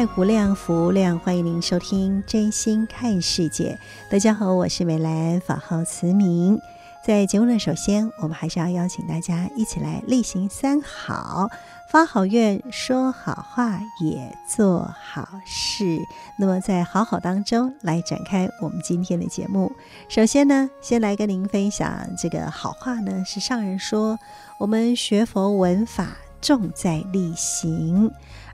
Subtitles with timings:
[0.00, 3.78] 爱无量，福无量，欢迎您收听《真心看世界》。
[4.10, 6.58] 大家好，我是美兰，法号慈明。
[7.04, 11.50] 在节目的首先，我们还是要邀请大家一起来例行三好。
[11.90, 16.00] 发好愿，说好话，也做好事。
[16.38, 19.70] 那么，在好好当中来展开我们今天的节目。
[20.08, 24.18] 首先呢，先来跟您分享这个好话呢，是上人说，
[24.56, 28.10] 我们学佛闻法，重在力行，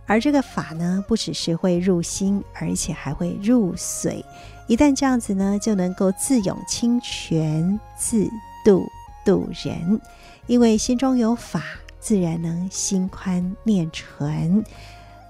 [0.07, 4.23] 而这个法呢，不只是会入心，而且还会入髓。
[4.67, 8.31] 一旦这样子呢，就能够自涌清泉，自
[8.65, 8.87] 度
[9.25, 10.01] 度人，
[10.47, 11.63] 因为心中有法。
[11.99, 14.65] 自然能心宽念纯，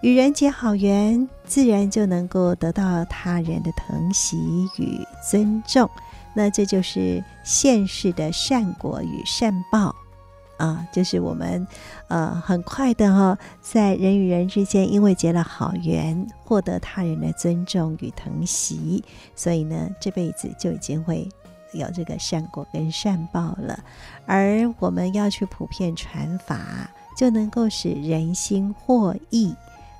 [0.02, 4.36] 与人结好缘，自然就能够得到他人的疼惜
[4.76, 5.88] 与尊重。
[6.34, 9.96] 那这就是现世的善果与善报
[10.56, 11.66] 啊，就是我们
[12.08, 21.28] 呃很快的哈、哦，在人与人之间，因为结了好缘，获得他人的尊重与疼惜，所以呢，这辈子就已经会。
[21.72, 23.78] 有这个善果跟善报了，
[24.24, 26.88] 而我们要去普遍传法，
[27.18, 29.54] 就能够使人心获益。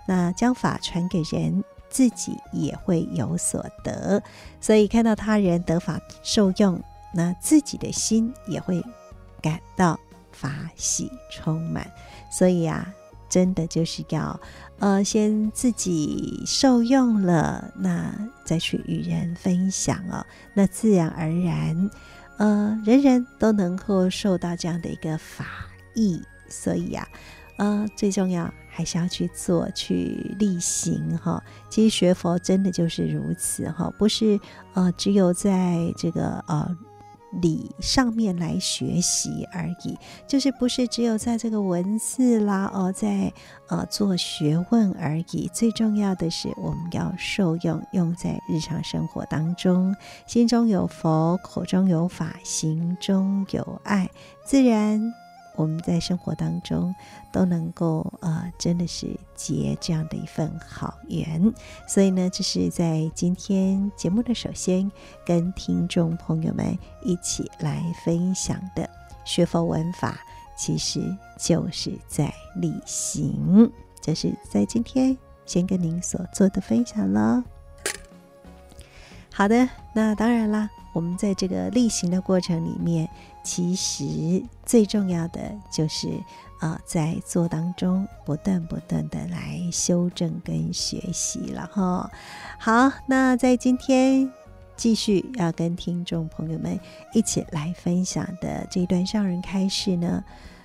[0.07, 4.23] 那将法传给人，自己也会有所得。
[4.59, 6.81] 所以看到他人得法受用，
[7.13, 8.83] 那自己的心也会
[9.43, 9.99] 感到
[10.39, 11.91] 法喜充满。
[12.31, 12.87] 所以啊。
[13.29, 14.41] 真的就是要，
[14.79, 18.15] 呃，先自己受用了，那
[18.45, 20.25] 再去与人分享哦，
[20.55, 21.91] 那自然而然，
[22.39, 25.45] 呃，人人都能够受到这样的一个法
[25.97, 26.23] 益。
[26.49, 27.07] 所以呀，
[27.59, 31.43] 呃，最重要还是要去做，去力行哈。
[31.69, 34.39] 其实学佛真的就是如此哈，不是
[34.75, 36.79] 呃，只有在这个呃。
[37.33, 43.33] 理上面来学习而已，就是不是只有在这个文字啦，哦，在
[43.69, 45.51] 呃做学问而已。
[45.53, 49.95] 最重要的是，我们要受用，用在日常生活当中，
[50.27, 54.09] 心中有佛，口中有法，行中有爱，
[54.45, 55.26] 自然。
[55.57, 56.95] 我们在生活当中
[57.33, 61.53] 都能够呃，真的是结这样的一份好缘，
[61.89, 64.91] 所以呢，这是在今天节目的首先
[65.25, 68.89] 跟听众朋友们一起来分享的
[69.25, 70.21] 学佛闻法，
[70.57, 71.01] 其实
[71.39, 73.71] 就是在力行。
[74.01, 77.43] 这是在今天先跟您所做的分享了。
[79.37, 83.07] 好的，那当然啦，我们在这个例行的过程里面。
[83.43, 86.09] 其实最重要的就是，
[86.63, 92.11] 呃，在做当中不断不断的来修正跟学习了哈。
[92.59, 94.33] 好，那在今天
[94.75, 96.81] 继续要跟听众朋友们
[97.13, 100.25] 一起来分享的这段上人开示呢，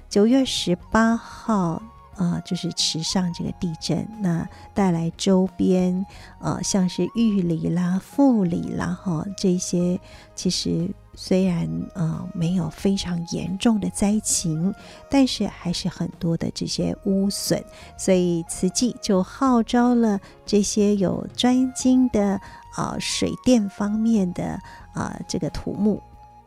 [0.09, 1.83] 九月十八号。
[2.21, 6.05] 啊、就是池上这个地震，那带来周边，
[6.39, 9.99] 呃，像是玉里啦、富里啦，哈，这些
[10.35, 14.71] 其实虽然呃没有非常严重的灾情，
[15.09, 17.63] 但是还是很多的这些污损，
[17.97, 22.39] 所以慈济就号召了这些有专精的
[22.77, 24.53] 呃水电方面的
[24.93, 25.99] 啊、呃、这个土木。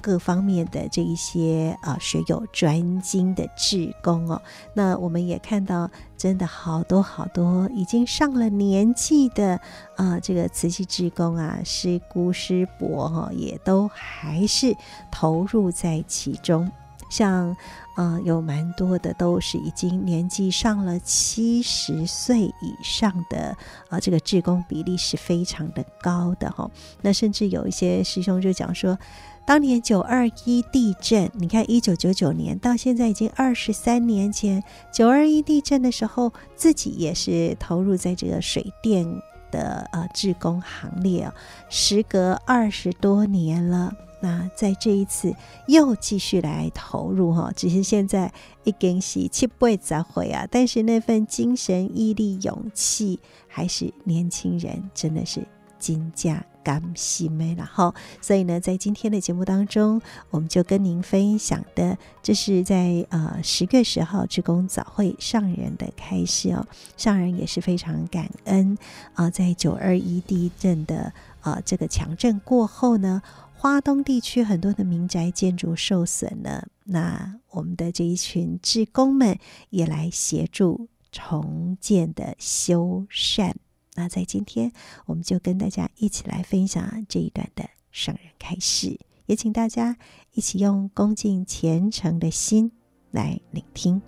[0.05, 4.43] 各方面的这一些啊，学有专精的志工哦，
[4.75, 9.59] 那我们也看到，真的好多好多已经上了年纪的
[9.97, 14.77] 啊，这个慈济志工啊，师姑师伯哈，也都还是
[15.11, 16.71] 投入在其中。
[17.09, 17.57] 像
[17.97, 23.57] 啊，有蛮多的都是已经年纪上了七十岁以上的
[23.89, 26.71] 啊，这个志工比例是非常的高的哈。
[27.01, 28.99] 那甚至有一些师兄就讲说。
[29.47, 39.07] 当年九二一地震，你看一九九九年到现在已经二十三年前，九二一地震的时候，自己也是投入在这个水电
[39.51, 41.35] 的呃志工行列哦，
[41.69, 43.95] 时隔二十多年了。
[44.21, 45.35] 那在这一次
[45.67, 48.33] 又继续来投入哈，只是现在
[48.63, 55.47] 已经是七八十岁啊，但是那份精神、毅力、勇气，还是年轻人真的是
[55.79, 57.95] 金价甘心没了哈。
[58.21, 66.67] 所以呢，在今天的节目当中，我们就跟您分享的，这是在呃十月十号志工早会上人的开始哦，
[66.97, 68.77] 上人也是非常感恩
[69.13, 73.23] 啊、在九二一地震的啊、呃、这个强震过后呢。
[73.57, 79.39] 花东地区很多的民宅建筑受损了，那我们的这一群志工们
[79.71, 83.55] 也来协助重建的修缮。
[83.95, 84.73] 那在今天，
[85.07, 89.97] 我们就跟大家一起来分享这一段的圣人开示，也请大家
[90.33, 92.71] 一起用恭敬虔诚的心
[93.11, 94.03] 来聆听。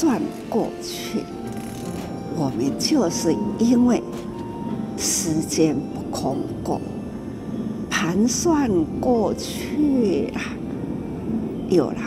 [0.00, 0.18] 算
[0.48, 1.18] 过去，
[2.34, 4.02] 我们就是因为
[4.96, 6.80] 时间不空过，
[7.90, 10.40] 盘算过去啊，
[11.68, 11.98] 有了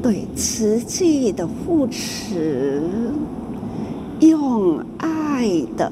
[0.00, 2.80] 对慈济的扶持，
[4.20, 5.90] 用爱的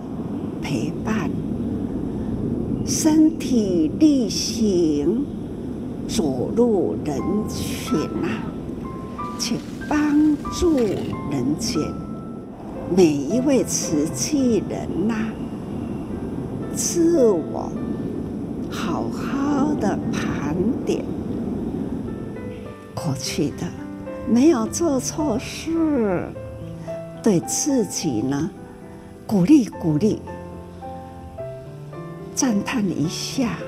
[0.62, 1.28] 陪伴，
[2.86, 5.26] 身体力行
[6.06, 7.18] 走入人
[7.48, 8.38] 群啊，
[9.36, 9.58] 请。
[9.88, 10.76] 帮助
[11.30, 11.80] 人间
[12.96, 15.14] 每一位慈济人呐、
[16.74, 17.70] 自我
[18.70, 20.54] 好好的盘
[20.84, 21.04] 点
[22.94, 23.66] 过去的
[24.28, 26.26] 没有做错事，
[27.22, 28.50] 对自己呢
[29.26, 30.18] 鼓励鼓励，
[32.34, 33.58] 赞叹一下，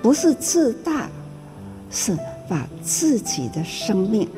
[0.00, 1.08] 不是自大，
[1.90, 2.16] 是
[2.48, 4.28] 把自己的生命。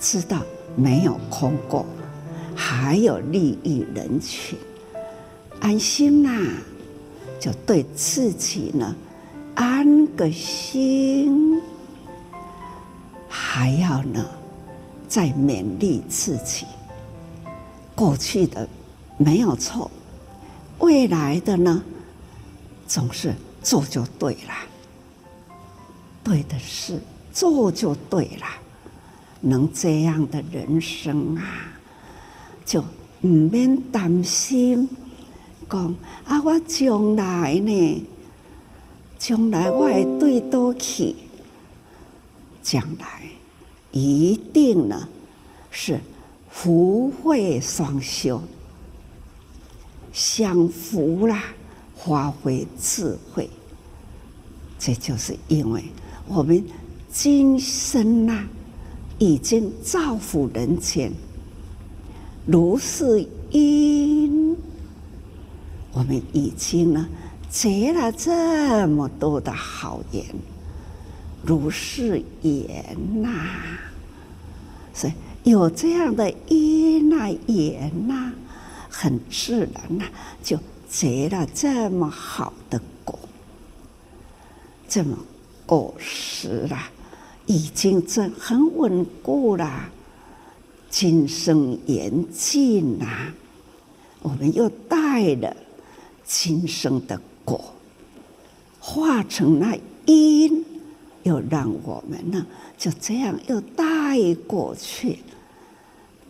[0.00, 0.42] 知道
[0.74, 1.84] 没有空过，
[2.56, 4.58] 还有利益人群，
[5.60, 6.52] 安心呐、啊，
[7.38, 8.96] 就对自己呢
[9.54, 11.60] 安个心，
[13.28, 14.24] 还要呢
[15.06, 16.64] 再勉励自己，
[17.94, 18.66] 过去的
[19.18, 19.90] 没有错，
[20.78, 21.82] 未来的呢
[22.86, 24.54] 总是做就对了，
[26.24, 26.98] 对的事
[27.34, 28.46] 做就对了。
[29.40, 31.42] 能这样的人生啊，
[32.64, 32.82] 就
[33.22, 34.88] 唔免担心，
[35.68, 35.94] 讲
[36.24, 38.06] 啊，我将来呢？
[39.18, 41.14] 将来我会对倒去，
[42.62, 43.22] 将来
[43.92, 45.08] 一定呢
[45.70, 46.00] 是
[46.48, 48.42] 福慧双修，
[50.12, 51.42] 享福啦，
[51.96, 53.48] 发挥智慧。
[54.78, 55.84] 这就是因为
[56.26, 56.64] 我们
[57.12, 58.46] 今生呐。
[59.20, 61.12] 已经造福人间，
[62.46, 64.56] 如是因，
[65.92, 67.06] 我们已经呢
[67.50, 70.24] 结了这么多的好缘，
[71.44, 73.28] 如是缘呐、
[74.94, 78.32] 所以有这样的因呐缘呐，
[78.88, 80.06] 很自然呐、
[80.42, 83.18] 就结了这么好的果，
[84.88, 85.18] 这么
[85.66, 86.90] 果实啦。
[87.50, 89.90] 已经这很稳固了，
[90.88, 93.32] 今生缘尽呐，
[94.22, 95.56] 我们又带了
[96.24, 97.74] 今生的果，
[98.78, 99.76] 化成那
[100.06, 100.64] 因，
[101.24, 102.46] 又让我们呢
[102.78, 105.18] 就这样又带过去，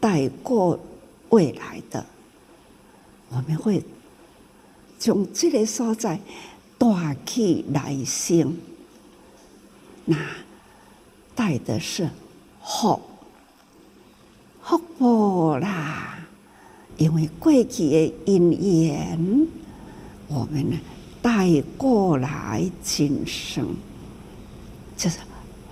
[0.01, 0.81] 带过
[1.29, 2.07] 未来的，
[3.29, 3.85] 我们会
[4.99, 6.19] 从这个所在
[6.79, 8.57] 带去来生，
[10.07, 10.17] 那。
[11.41, 12.07] 带的是
[12.63, 13.01] 福，
[14.63, 16.19] 福报啦！
[16.99, 19.47] 因为过去的因缘，
[20.29, 20.77] 我们呢
[21.23, 23.67] 带过来今生，
[24.99, 25.17] 就是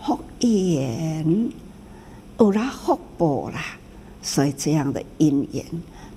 [0.02, 1.50] 福缘，
[2.38, 3.62] 有了福报啦，
[4.22, 5.62] 所以这样的因缘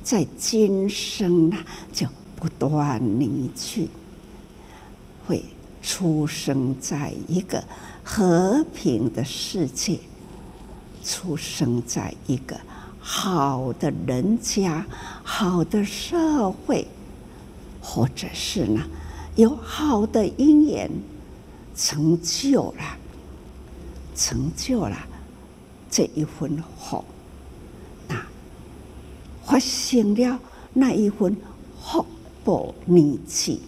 [0.02, 1.58] 在今生呢
[1.92, 3.90] 就不断凝聚，
[5.28, 5.44] 会
[5.82, 7.62] 出生在一个。
[8.04, 10.00] 和平的世界，
[11.04, 12.60] 出生在一个
[13.00, 14.86] 好的人家、
[15.24, 16.88] 好的社会，
[17.82, 18.82] 或者是呢，
[19.36, 20.90] 有好的因缘，
[21.76, 22.98] 成就了，
[24.16, 24.98] 成就了
[25.90, 27.04] 这一份福，
[28.08, 28.16] 那
[29.46, 30.40] 发生了
[30.74, 31.36] 那一份
[31.82, 32.06] 福
[32.44, 33.62] 报年纪，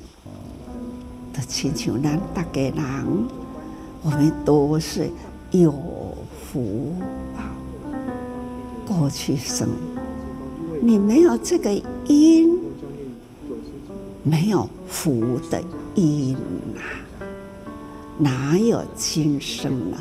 [1.34, 3.28] 的亲像咱大家人，
[4.04, 5.10] 我们都是
[5.52, 6.94] 有福
[7.34, 7.42] 报。
[8.86, 9.70] 过去生，
[10.82, 11.72] 你没有这个
[12.06, 12.60] 因，
[14.22, 15.64] 没有福的
[15.96, 16.36] 因
[16.76, 16.84] 啊，
[18.18, 19.98] 哪有今生呢？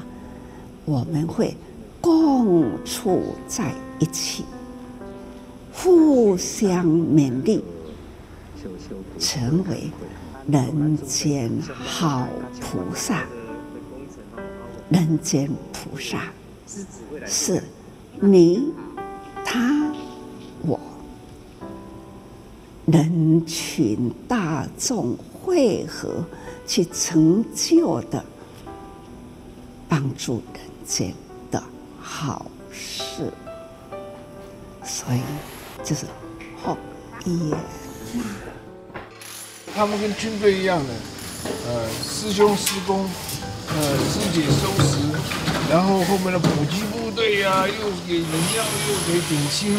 [0.84, 1.56] 我们会
[2.00, 4.44] 共处在一起，
[5.72, 7.62] 互相勉励，
[9.18, 9.92] 成为
[10.48, 12.26] 人间好
[12.60, 13.24] 菩萨。
[14.92, 16.30] 人间菩萨
[17.26, 17.62] 是。
[18.20, 18.72] 你、
[19.44, 19.92] 他、
[20.60, 20.78] 我，
[22.86, 26.24] 人群大众汇合
[26.64, 28.24] 去成就的，
[29.88, 31.12] 帮助人间
[31.50, 31.60] 的
[32.00, 33.32] 好事，
[34.84, 35.20] 所以
[35.82, 36.06] 就是
[36.62, 36.76] 福
[37.24, 37.56] 业。
[39.74, 40.94] 他们跟军队一样的，
[41.66, 43.04] 呃，师兄师公，
[43.74, 44.98] 呃，师姐收拾，
[45.70, 47.02] 然后后面的补给部。
[47.14, 49.76] 队呀、啊，又给饮料，又给点心，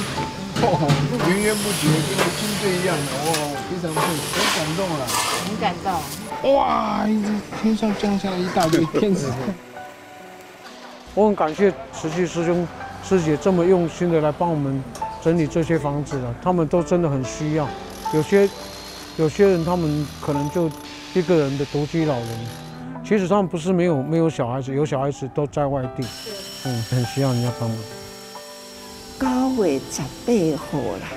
[0.62, 0.88] 哦，
[1.28, 5.02] 源源不绝，跟个军队一样的，哇、哦，非常棒，很感动啊，
[5.48, 6.54] 很感动。
[6.54, 7.08] 哇，
[7.60, 9.26] 天上降下一大堆天使。
[11.16, 12.68] 我很感谢慈济师兄
[13.04, 14.84] 师姐这么用心的来帮我们
[15.24, 17.68] 整理这些房子了，他们都真的很需要。
[18.14, 18.48] 有些
[19.18, 20.70] 有些人他们可能就
[21.16, 22.40] 一个人的独居老人，
[23.06, 26.04] 其实他们不是没有没有小孩子，有小孩子都在外地。
[26.66, 27.78] 嗯，很需要人家帮忙。
[29.20, 31.12] 九月十八号啦，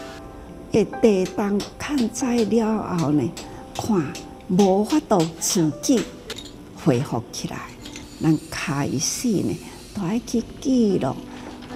[0.72, 3.32] 一地动看灾了后呢，
[3.74, 4.04] 看
[4.48, 6.02] 无法度自己
[6.84, 7.56] 恢复起来，
[8.20, 9.56] 咱开始呢
[9.94, 11.14] 都爱去记录。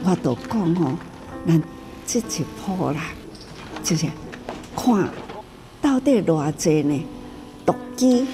[0.03, 0.99] 我都讲哦，
[1.47, 1.63] 咱
[2.05, 3.13] 这一波啦，
[3.85, 4.07] 就是
[4.75, 5.09] 看
[5.81, 7.07] 到底偌济呢，
[7.65, 8.27] 独居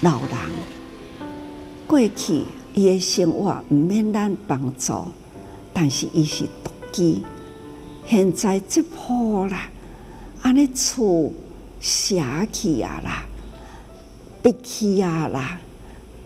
[0.00, 0.30] 老人
[1.90, 2.44] 过去。
[2.72, 4.94] 伊的生活毋免咱帮助，
[5.72, 7.20] 但是伊是独居。
[8.06, 9.68] 现在这波啦，
[10.40, 11.32] 安尼厝
[11.80, 13.26] 写起啊啦，
[14.40, 15.58] 闭起啊啦，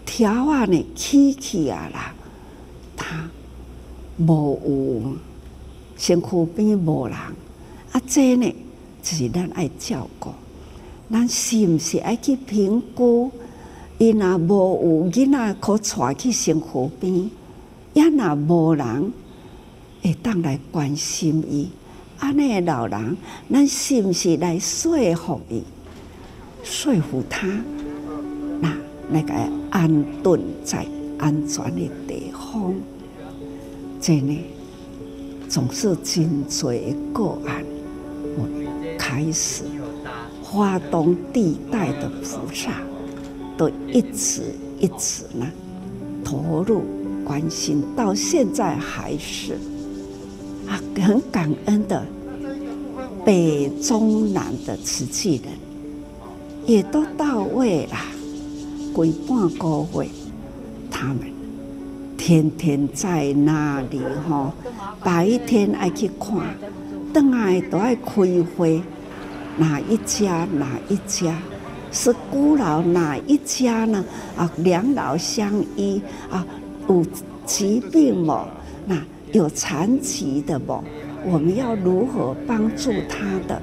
[0.04, 2.12] 条啊呢起起啊啦，
[2.94, 3.30] 他
[4.18, 5.16] 无有
[5.96, 8.54] 身躯边无人，啊这呢
[9.02, 10.30] 就是咱爱照顾，
[11.10, 13.32] 咱是毋是爱去评估？
[13.98, 17.30] 伊若无有囡仔可带去身躯边，
[17.92, 19.12] 也若无人
[20.02, 21.68] 会当来关心伊，
[22.18, 23.16] 安尼诶老人，
[23.50, 25.62] 咱是毋是来说服伊，
[26.64, 27.46] 说服他，
[28.60, 28.76] 那
[29.08, 29.32] 那个
[29.70, 30.84] 安顿在
[31.18, 32.74] 安全的地方，
[34.00, 34.36] 真的
[35.48, 36.72] 总是真多
[37.12, 37.64] 个案，
[38.36, 39.62] 我开始
[40.42, 42.72] 发动地带的菩萨。
[43.56, 44.42] 都一直
[44.78, 45.46] 一直呢
[46.24, 46.82] 投入
[47.24, 49.58] 关心，到现在还是。
[50.66, 52.06] 啊，很感恩的
[53.24, 55.52] 北中南的瓷器人
[56.66, 57.96] 也都到位了，
[58.94, 60.08] 过半个位，
[60.90, 61.18] 他们。
[62.16, 64.50] 天天在那里哈，
[65.02, 66.38] 白天爱去看，
[67.12, 68.80] 等下都爱开会，
[69.58, 71.36] 哪一家哪一家。
[71.94, 74.04] 是孤老哪一家呢？
[74.36, 76.44] 啊，两老相依啊，
[76.88, 77.06] 有
[77.46, 78.48] 疾病么？
[78.84, 79.00] 那
[79.32, 80.82] 有残疾的么？
[81.24, 83.62] 我们要如何帮助他的？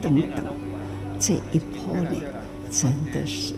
[0.00, 0.44] 等等，
[1.18, 2.10] 这一波呢，
[2.70, 3.54] 真的是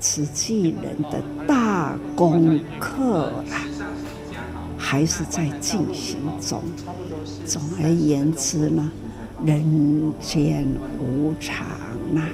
[0.00, 3.62] 慈济人的大功课啊，
[4.76, 6.60] 还是在进行中。
[7.46, 8.90] 总而言之呢，
[9.44, 10.66] 人间
[10.98, 11.64] 无常
[12.16, 12.28] 啊。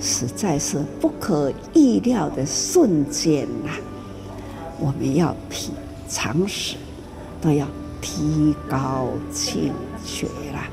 [0.00, 3.70] 实在是不可意料的瞬间呐、
[4.78, 5.72] 我们要凭
[6.08, 6.76] 常识，
[7.40, 7.66] 都要
[8.00, 9.72] 提高警
[10.04, 10.68] 觉啦。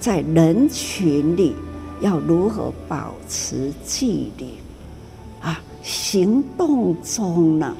[0.00, 1.54] 在人群里
[2.00, 4.54] 要如何保持距离
[5.40, 5.60] 啊？
[5.82, 7.76] 行动中呢，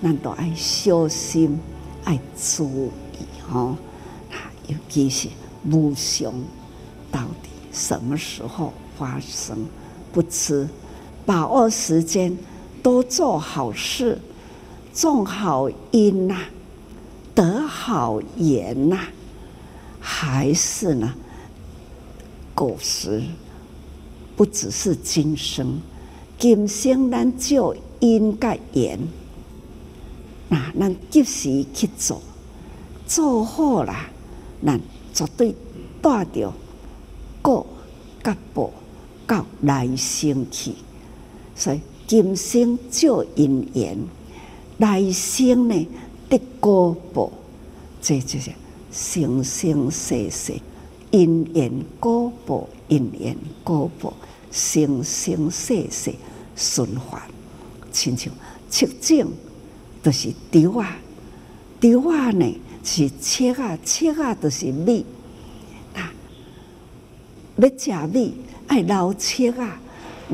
[0.00, 1.58] 那都爱小心，
[2.04, 2.64] 爱注
[3.18, 3.76] 意哦。
[4.66, 5.28] 尤其是
[5.68, 6.32] 无常，
[7.10, 9.56] 到底什么时候发生？
[10.12, 10.68] 不吃，
[11.24, 12.36] 把握时间，
[12.82, 14.20] 多做好事，
[14.92, 16.36] 种好因呐、
[17.34, 18.98] 得好缘呐、
[20.00, 21.14] 还是呢？
[22.54, 23.22] 果实
[24.36, 25.80] 不只是今生，
[26.38, 28.98] 今生咱就应该缘，
[30.48, 32.20] 那咱及时去做，
[33.06, 33.94] 做好了，
[34.64, 34.80] 咱
[35.14, 35.54] 绝对
[36.02, 36.52] 带着
[37.40, 37.66] 果
[38.22, 38.70] 甲报
[39.30, 40.72] 到来生去。
[41.54, 43.96] 所以今生就因缘，
[44.78, 45.88] 来生呢
[46.28, 47.30] 得果报，
[48.02, 48.50] 这就是
[48.90, 50.54] 生生世世。
[51.12, 51.70] 因缘
[52.00, 54.12] 果报，因缘果报，
[54.50, 56.12] 生生世世
[56.56, 57.20] 循环，
[57.92, 58.32] 亲像
[58.68, 59.30] 七种
[60.02, 60.96] 都是稻啊，
[61.80, 65.04] 稻啊呢是切啊，切啊都是米。
[65.94, 66.08] 那
[67.56, 68.34] 要食米，
[68.70, 69.80] 爱捞切啊，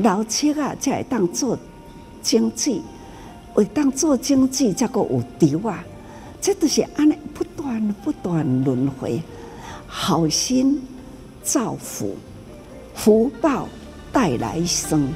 [0.03, 1.57] 捞切啊才会当做
[2.21, 2.83] 经济，
[3.51, 5.83] 会当做经济，才个有稻啊。
[6.39, 9.19] 这都是安尼不断不断轮回。
[9.87, 10.79] 好心
[11.41, 12.15] 造福，
[12.93, 13.67] 福报
[14.11, 15.09] 带来生。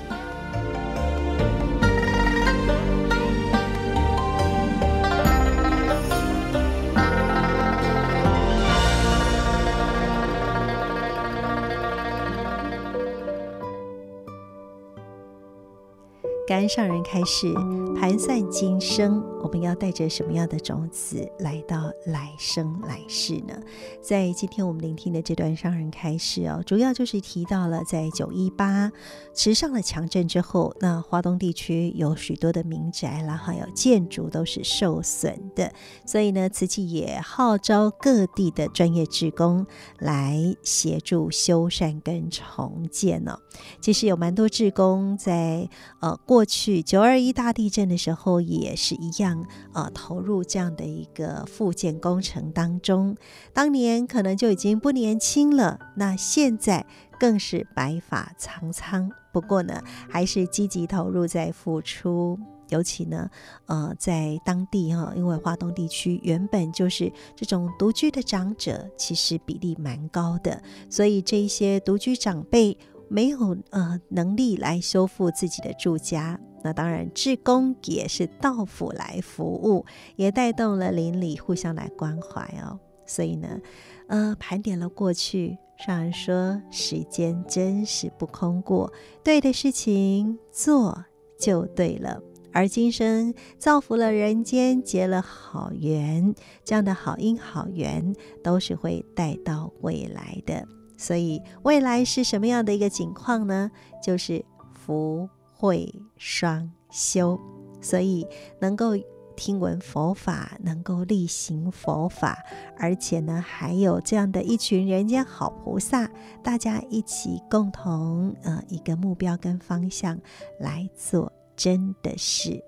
[16.68, 17.54] 上人开示，
[17.96, 23.54] 盘算今生，我们要带着什么样的种子来到来生来世呢？
[24.02, 28.92] 在今天我们聆听的这段上人开示哦，主要就是提到了在九一八
[29.34, 35.74] 持上了强震之后，那华东地区有许多的民宅啦，还有建筑都是受损的，
[36.06, 39.66] 所以呢，慈济也号召各地的专业志工
[40.00, 43.40] 来协助修缮跟重建呢、哦。
[43.80, 45.68] 其实有蛮多志工在
[46.02, 46.46] 呃过。
[46.52, 53.16] 去九二一大地震的时候也是一样，呃，投入这样的一个复建工程当中。
[53.54, 56.86] 当年可能就已经不年轻了，那现在
[57.18, 59.10] 更是白发苍苍。
[59.32, 62.38] 不过呢，还是积极投入在付出。
[62.68, 63.30] 尤其呢，
[63.66, 72.78] 呃，在当地哈，因为花东地区原本就是这种独居的长者，其实比例蛮高的，所以这一些独居长辈。
[73.12, 82.80] 没有呃能力来修复自己的住家，那当然志工也是到府来服务，也带动了邻里互相来关怀哦。
[83.06, 83.60] 所以呢，
[84.08, 91.04] 呃，盘点了过去，上人说时间真是不空过，对的事情做
[91.38, 92.22] 就对了。
[92.54, 100.66] 而今生造福了人间，结了好缘，这样的好因好缘都是会带到未来的。
[101.02, 103.72] 所以未来是什么样的一个景况呢？
[104.04, 107.40] 就是福慧双修，
[107.82, 108.28] 所以
[108.60, 108.92] 能够
[109.36, 112.38] 听闻佛法，能够力行佛法，
[112.78, 116.08] 而且呢，还有这样的一群人间好菩萨，
[116.44, 120.20] 大家一起共同呃一个目标跟方向
[120.60, 122.64] 来做，真的是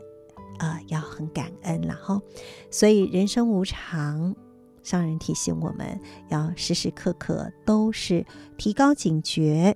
[0.58, 2.20] 呃要很感恩，然后，
[2.72, 4.36] 所以人生无常。
[4.84, 8.26] 上人提醒我们要时时刻刻都是
[8.58, 9.76] 提高警觉，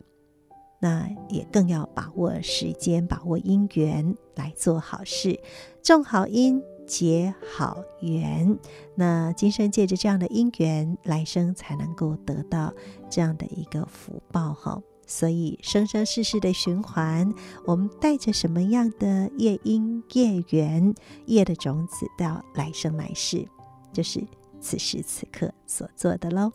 [0.79, 5.39] 那也更要把握时间，把握因缘来做好事，
[5.81, 8.59] 种好因结好缘。
[8.95, 12.73] 那今生借着这样的因缘，来生才能够得到
[13.09, 14.81] 这样的一个福报哈。
[15.09, 17.33] 所以生生世世的循环，
[17.65, 20.93] 我们带着什么样的业因业缘
[21.27, 23.47] 业的种子到来生来世，
[23.93, 24.21] 就是。
[24.59, 26.51] 此时此刻所做的喽。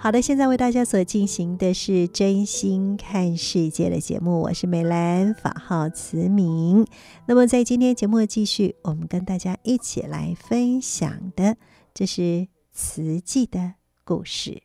[0.00, 6.84] 好的，现在为大家所进行的是真心看世界的节目，我是美兰，法号慈明。
[7.26, 11.56] 那么在今天节目继续，我们跟大家一起来分享的，
[11.94, 14.62] 这是慈济的故事。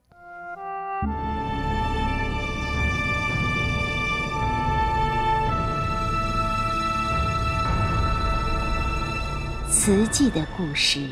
[9.70, 11.08] 慈济的故事。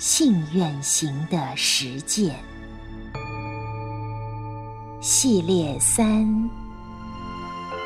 [0.00, 2.34] 信愿行的实践
[5.02, 6.26] 系列三：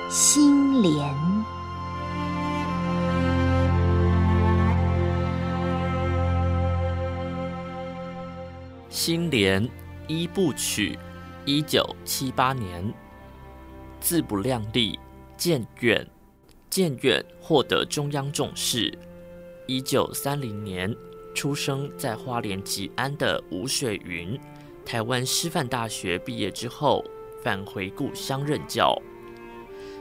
[0.09, 1.13] 心莲。
[8.89, 9.69] 心莲
[10.07, 10.97] 一部曲，
[11.45, 12.95] 一九七八年，
[13.99, 14.97] 自不量力，
[15.37, 16.07] 建院，
[16.71, 18.97] 建院获得中央重视。
[19.67, 20.97] 一九三零年。
[21.35, 24.39] 出生在花莲吉安的吴水云，
[24.85, 27.05] 台湾师范大学毕业之后
[27.43, 28.97] 返回故乡任教，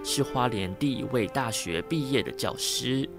[0.04, 3.10] 是花莲第一位大学毕业的教师。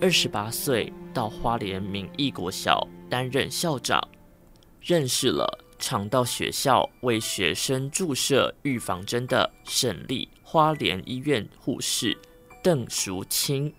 [0.00, 4.00] 二十八岁到花莲明义国小担任校长，
[4.80, 5.46] 认识了
[5.78, 12.16] 常到学校为学生注射预防针的省立花莲医院护士
[12.62, 13.72] 邓淑清。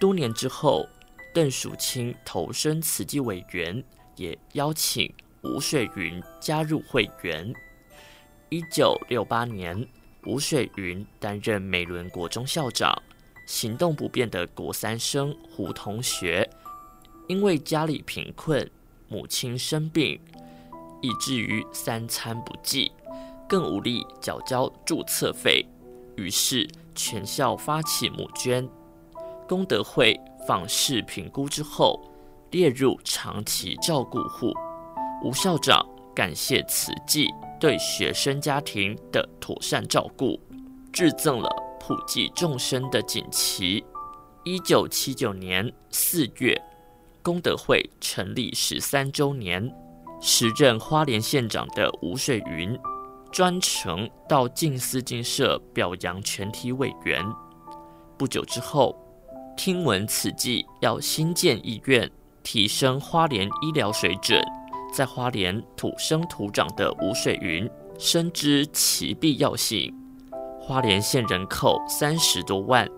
[0.00, 0.86] 多年之后，
[1.34, 3.82] 邓淑清投身慈济委员，
[4.14, 7.52] 也邀请吴水云加入会员。
[8.50, 9.84] 一九六八年，
[10.26, 12.96] 吴水云担任美仑国中校长。
[13.46, 16.48] 行动不便的国三生胡同学，
[17.28, 18.70] 因为家里贫困，
[19.08, 20.18] 母亲生病，
[21.02, 22.90] 以至于三餐不继，
[23.46, 25.66] 更无力缴交注册费。
[26.16, 28.66] 于是全校发起募捐，
[29.48, 32.00] 功德会访视评估之后，
[32.50, 34.52] 列入长期照顾户。
[35.22, 37.28] 吴校长感谢慈济
[37.58, 40.38] 对学生家庭的妥善照顾，
[40.92, 41.48] 致赠了。
[41.86, 43.84] 普济众生的锦旗。
[44.42, 46.58] 一九七九年四月，
[47.22, 49.70] 功德会成立十三周年，
[50.18, 52.74] 时任花莲县长的吴水云
[53.30, 57.22] 专程到静思精舍表扬全体委员。
[58.16, 58.96] 不久之后，
[59.56, 62.10] 听闻此计要新建医院，
[62.42, 64.42] 提升花莲医疗水准，
[64.92, 69.94] 在花莲土生土长的吴水云深知其必要性。
[70.60, 72.88] 花莲县人口三十多万，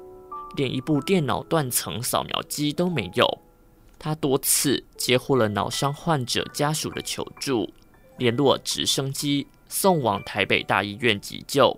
[0.57, 3.27] 连一部电脑断层扫描机都没有。
[3.99, 7.69] 他多次接获了脑伤患者家属的求助，
[8.19, 11.77] 联络直升机送往台北大医院急救。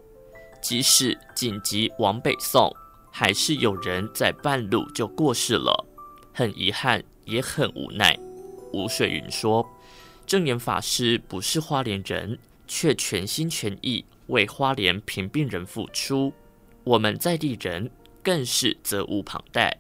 [0.60, 2.74] 即使紧急往北送，
[3.18, 5.84] 还是有人在半路就过世了。
[6.32, 8.16] 很遗憾，也很无奈。
[8.72, 9.68] 吴水云说
[10.24, 16.32] ：“证严法师不是花莲人，却全心全意。”为花莲贫病人付出，
[16.84, 17.90] 我们在地人
[18.22, 19.76] 更是责无旁贷。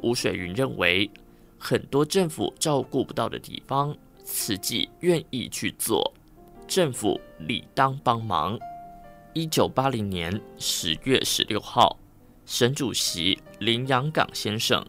[0.00, 1.10] 吴水云认为，
[1.58, 6.12] 很多政府照顾不到的地方，慈济愿意去做，
[6.68, 8.58] 政府理当帮忙。
[9.32, 11.96] 一九八零年十月十六号，
[12.52, 14.84] 省主席林洋港先生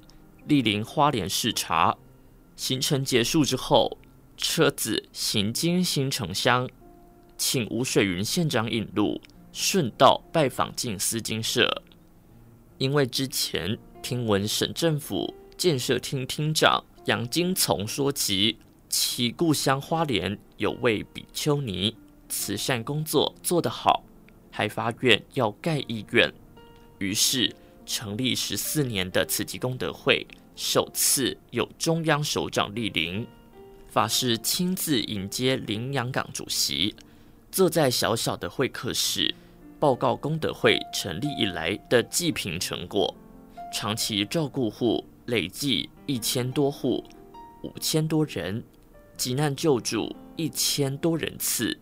[0.47, 1.95] 莅临花莲视察，
[2.56, 4.00] 行程结束之后，
[4.36, 6.67] 车子行经新城乡。
[7.38, 9.21] 请吴水云县长引路，
[9.54, 11.84] 顺道拜访静思精舍。
[12.80, 18.58] 因为之前听闻省政府建设厅厅长杨金从说及
[18.89, 21.95] 其故乡花莲有位比丘尼
[22.28, 24.04] 慈善工作做得好，
[24.50, 26.34] 还发愿要盖医院，
[27.01, 33.25] 于是成立十四年的慈济功德会首次有中央首长莅临，
[33.89, 36.95] 法师亲自迎接林洋港主席。
[37.51, 39.33] 坐在小小的会客室，
[39.79, 43.13] 报告功德会成立以来的济贫成果。
[43.73, 47.03] 长期照顾户累计一千多户，
[47.63, 48.63] 五千多人，
[49.17, 51.77] 急难救助一千多人次。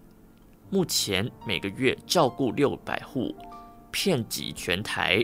[0.69, 3.35] 目前每个月照顾六百户，
[3.91, 5.23] 遍及全台。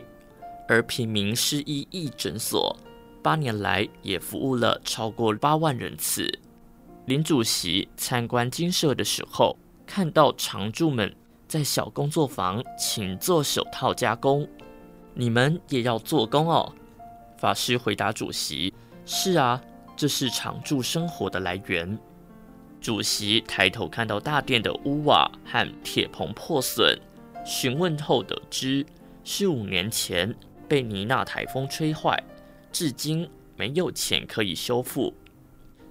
[0.68, 2.76] 而平民失医义诊所，
[3.22, 6.28] 八年来也服务了超过八万人次。
[7.06, 11.16] 林主席参观精舍的时候，看到常住们
[11.48, 14.48] 在小工作坊勤做手套加工，
[15.14, 16.74] 你们也要做工哦。
[17.38, 18.74] 法师回答主席
[19.06, 19.62] ：“是啊，
[19.96, 22.00] 这是常住生活的来源。”
[22.82, 27.00] 主席抬头看到大殿的屋瓦和铁棚破损，
[27.46, 28.86] 询问后得知
[29.24, 30.34] 是五年前
[30.68, 32.22] 被尼娜台风吹坏，
[32.72, 35.14] 至今没有钱可以修复。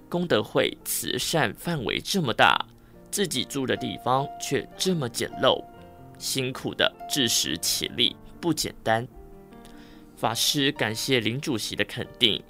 [0.09, 2.63] 功德会慈善范围这么大。
[3.11, 5.63] 自己住的地方却这么简陋，
[6.19, 9.07] 辛苦的自食其力不简单。
[10.17, 12.43] 法师感谢林主席的肯定，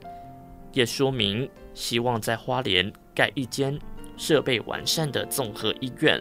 [0.73, 3.77] 也说明希望在花莲盖一间
[4.17, 6.19] 设备完善的综合医院，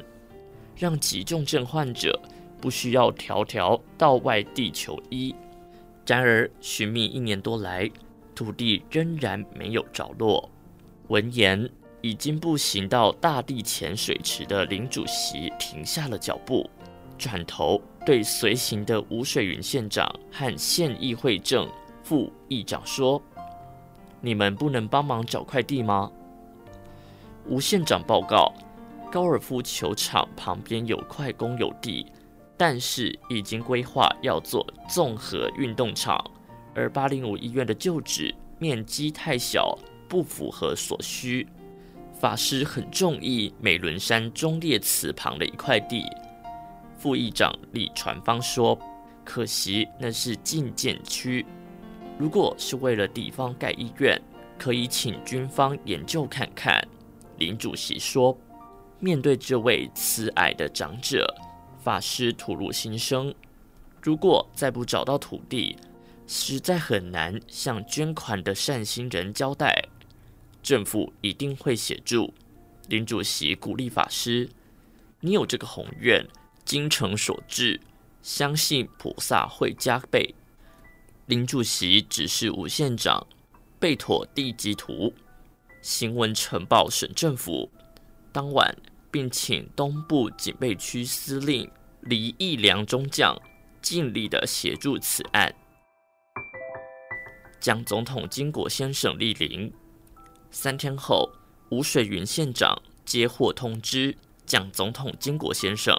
[0.76, 2.20] 让急重症患者
[2.64, 5.36] 不需要迢迢到外地求医。
[6.06, 7.90] 然而寻觅一年多来，
[8.34, 10.48] 土地仍然没有着落。
[11.08, 11.70] 闻言。
[12.00, 16.68] 已经步行到大地前水池的林主席停下了脚步，
[17.16, 21.66] 转头对随行的吴水云县长和县议会正
[22.02, 23.22] 副议长说
[24.20, 26.12] ：“你们不能帮忙找块地吗？”
[27.48, 28.52] 吴县长报告：
[29.10, 32.04] 高尔夫球场旁边有块公有地，
[32.56, 36.24] 但是已经规划要做综合运动场，
[36.74, 39.76] 而八零五医院的旧址面积太小，
[40.08, 41.46] 不符合所需。
[42.12, 46.04] 法师很中意美仑山忠烈祠旁的一块地，
[46.96, 48.78] 副议长李传芳说
[49.24, 51.44] ：“可惜那是禁建区，
[52.16, 54.18] 如果是为了地方盖医院，
[54.56, 56.82] 可以请军方研究看看。”
[57.36, 58.38] 林主席说
[59.00, 61.26] ：“面对这位慈爱的长者，
[61.84, 63.34] 法师吐露心声：
[64.00, 65.76] 如果再不找到土地，
[66.26, 69.84] 实在很难向捐款的善心人交代。
[70.62, 72.32] 政府一定会协助。
[72.88, 74.48] 林主席鼓励法师
[75.20, 76.26] ：“你有这个宏愿，
[76.64, 77.78] 精诚所至，
[78.22, 80.34] 相信菩萨会加倍。”
[81.26, 83.26] 林主席指示吴县长
[83.78, 85.12] 备妥地基图，
[85.82, 87.70] 新闻呈报省政府。
[88.32, 88.74] 当晚，
[89.14, 93.40] 并请东部警备区司令黎义良中将
[93.80, 95.54] 尽力的协助此案。
[97.60, 99.72] 蒋总统经过先生莅临，
[100.50, 101.30] 三天后。
[101.70, 105.96] 吴水云县长接获通知，蒋总统经国先生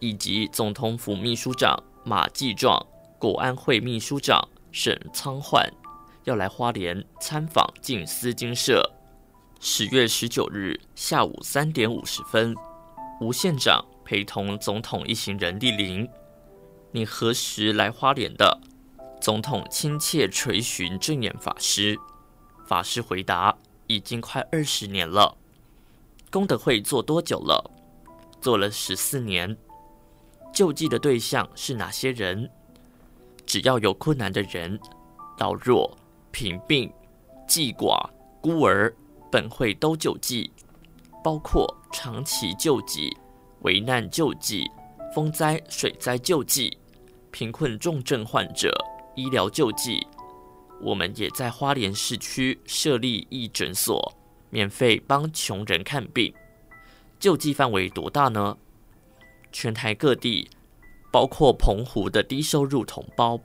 [0.00, 2.84] 以及总统府秘书长马继壮、
[3.18, 5.70] 国安会秘书长沈仓焕
[6.24, 8.93] 要来花莲参访静思精舍。
[9.66, 12.54] 十月十九日下午三点五十分，
[13.18, 16.06] 吴县长陪同总统一行人莅临。
[16.92, 18.60] 你何时来花莲的？
[19.22, 21.98] 总统亲切垂询证严法师。
[22.66, 23.56] 法师回答。
[23.86, 25.34] 已经快二十年了，
[26.30, 27.70] 功德会做多久了？
[28.42, 29.56] 做了十四年。
[30.52, 32.50] 救济的对象是哪些人？
[33.46, 34.78] 只要有困难的人，
[35.38, 35.96] 老弱、
[36.30, 36.92] 贫病、
[37.48, 38.10] 骥寡、
[38.42, 38.94] 孤儿，
[39.34, 40.48] 本会都救济，
[41.24, 43.10] 包括长期救济、
[43.62, 44.70] 危难救济、
[45.12, 46.78] 风灾水灾救济、
[47.32, 48.72] 贫困重症患者
[49.16, 50.06] 医疗救济。
[50.80, 54.14] 我们也在花莲市区设立义诊所，
[54.50, 56.32] 免费帮穷人看病。
[57.18, 58.56] 救济范围多大呢？
[59.50, 60.48] 全台各地，
[61.10, 63.40] 包括澎湖的低收入同胞，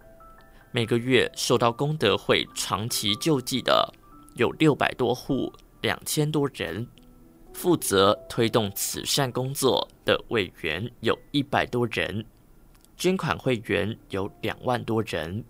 [0.69, 3.91] 每个月受到功德会长期救济的
[4.35, 6.87] 有六百多户，两千多人。
[7.51, 12.23] 负责推动慈善工作的委员有一百多人，
[12.95, 15.43] 捐款会员有两万多人。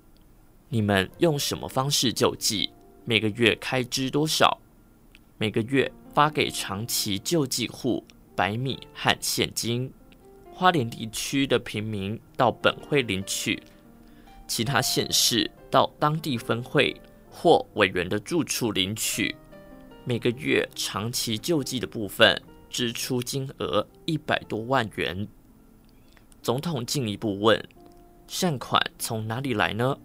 [0.70, 2.72] 你们用什么方式救济？
[3.06, 4.58] 每个月开支多少？
[5.38, 8.04] 每个月发给长期救济户
[8.36, 9.92] 白米和现金。
[10.52, 13.62] 花莲地区的平民到本会领取，
[14.48, 19.36] 其他县市到当地分会或委员的住处领取。
[20.10, 25.28] 每个月长期救济的部分支出金额一百多万元。
[26.42, 27.64] 总统进一步问：
[28.28, 29.96] 善款从哪里来呢？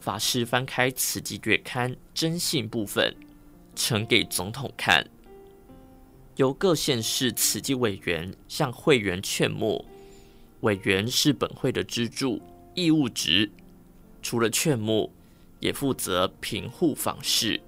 [0.00, 3.14] 法师翻开《慈济月刊》征信部分，
[3.76, 5.08] 呈给总统看。
[6.34, 9.84] 由各县市慈济委员向会员劝募，
[10.62, 12.42] 委员是本会的支柱
[12.74, 13.48] 义务职，
[14.20, 15.08] 除了劝募，
[15.60, 17.62] 也负责贫户访视。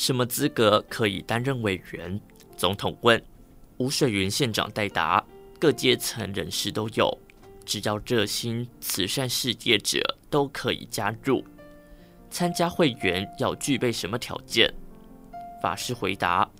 [0.00, 2.18] 什么资格可以担任委员？
[2.56, 3.22] 总统问。
[3.76, 5.22] 吴水云县长代答：
[5.58, 7.18] 各阶层人士都有，
[7.66, 11.44] 只要热心慈善事业者都可以加入。
[12.30, 14.72] 参加会员要具备什么条件？
[15.60, 16.50] 法师回答：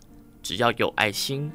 [0.42, 1.50] 只要有爱心，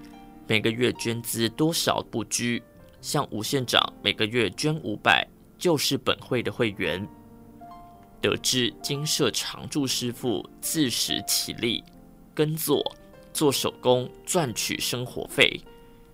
[0.47, 2.63] 每个月捐资多少不拘。
[2.99, 5.23] 像吴县长每个月捐五百，
[5.59, 7.07] 就是本会的会员。
[8.25, 11.83] 得知金舍常住师傅自食其力，
[12.33, 12.83] 耕作、
[13.31, 15.61] 做手工赚取生活费，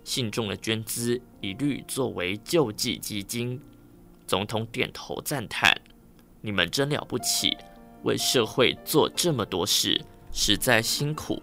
[0.04, 3.58] 信众的捐资一律作为救济基金。
[4.26, 5.74] 总统点头赞叹：
[6.42, 7.56] 你们真了不起！
[8.02, 9.98] 为社会做这么多事，
[10.32, 11.42] 实在辛苦。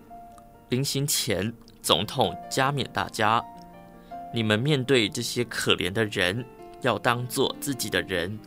[0.70, 1.52] 临行前，
[1.82, 3.44] 总统加冕大家：
[4.32, 6.46] 你们面对这些可怜的人，
[6.82, 8.38] 要当做自己的人；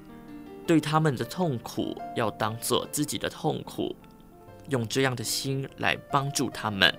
[0.67, 3.95] 对他们的痛苦，要当做自己的痛苦，
[4.69, 6.97] 用这样的心来帮助他们。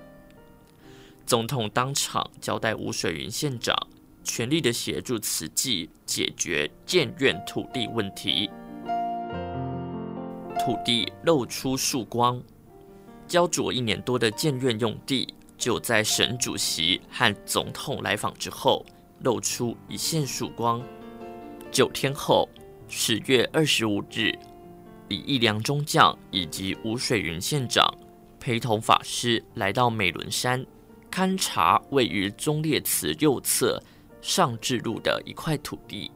[1.26, 3.74] 总统当场交代吴水云县长，
[4.22, 8.50] 全力的协助慈济解决建院土地问题。
[10.58, 12.42] 土地露出曙光，
[13.26, 18.84] 焦灼一年多的建院用地，就在省主席和总统来访之后，
[19.22, 20.82] 露出一线曙光。
[21.72, 22.48] 九天后，
[22.96, 24.32] 十月二十五日，
[25.08, 27.92] 李义良中将以及吴水云县长
[28.38, 30.64] 陪同法师来到美仑山，
[31.10, 33.82] 勘察位于忠烈祠右侧
[34.22, 36.12] 上智路的一块土地。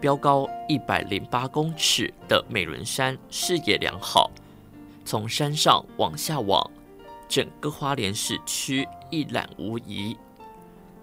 [0.00, 4.30] 标高一百零八公尺的美仑山视野良好，
[5.04, 6.68] 从山上往下望，
[7.28, 10.16] 整个花莲市区一览无遗。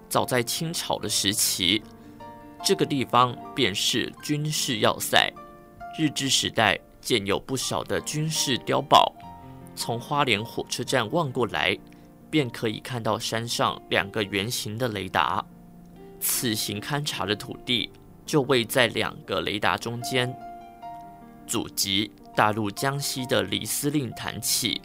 [0.10, 1.84] 早在清朝的时期，
[2.66, 5.32] 这个地方便是军事要塞。
[6.00, 9.14] 日治时代建有不少的军事碉堡。
[9.76, 11.78] 从花莲火车站望过来，
[12.32, 15.46] 便可以看到山上两个圆形的雷达。
[16.20, 17.92] 此行勘察的土地
[18.26, 20.36] 就位在两个雷达中间。
[21.46, 24.82] 祖籍大陆江西的李司令谈起，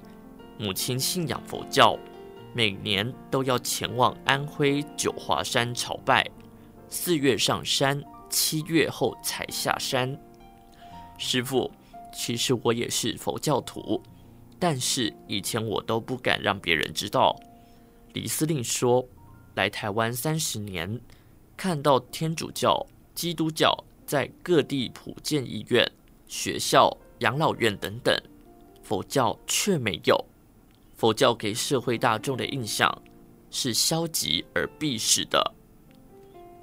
[0.58, 1.98] 母亲信仰佛教，
[2.52, 6.28] 每年都要前往安徽九华山朝拜，
[6.90, 10.18] 四月上山，七月后才下山。
[11.16, 11.70] 师傅，
[12.12, 14.03] 其实我也是佛教徒，
[14.59, 17.38] 但是以前我都不敢让别人知道。
[18.12, 19.07] 李司令说，
[19.55, 21.00] 来台湾三十年，
[21.57, 23.72] 看到天主教、基督教
[24.05, 25.88] 在各地普建医院、
[26.26, 28.12] 学校、养老院等等，
[28.83, 30.22] 佛教却没有。
[30.96, 32.90] 佛教给社会大众的印象
[33.50, 35.55] 是消极而避世的。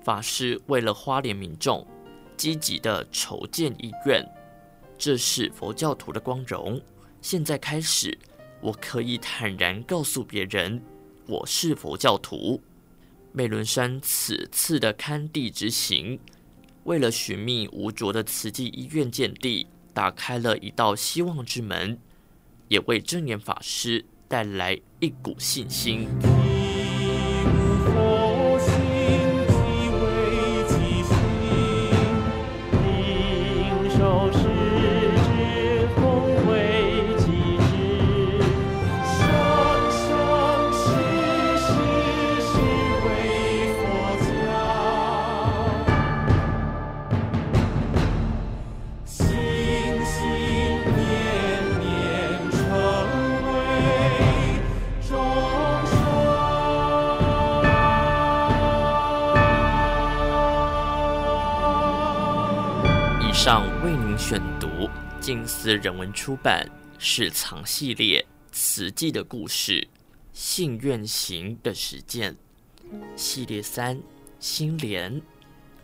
[0.08, 1.86] 法师为了花莲民众，
[2.38, 4.26] 积极地筹建医院，
[4.98, 6.82] 这是佛教徒的光荣。
[7.22, 8.18] 现在开始，
[8.62, 10.82] 我可以坦然告诉别人，
[11.28, 12.62] 我是佛教徒。
[13.34, 16.18] 美伦山此次的勘地之行，
[16.86, 22.00] 为了寻觅无着的慈济医院建地，打开了一道希望之门，
[22.70, 24.06] 也为证严法师。
[24.30, 26.06] 带来一股信心。
[65.28, 66.66] 读静思人文出版
[66.98, 69.86] 《史藏系列慈济的故事：
[70.32, 72.34] 信愿行的实践》
[73.18, 74.02] 系列三
[74.40, 75.22] 心莲，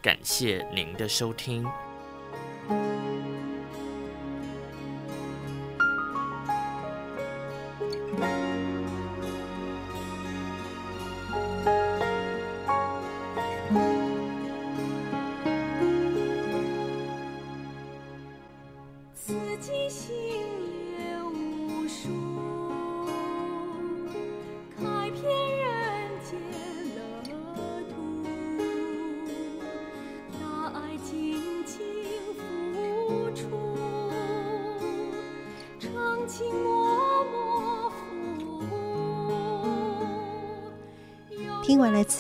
[0.02, 1.68] 感谢您的收听。